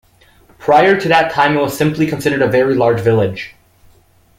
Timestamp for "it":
1.55-1.61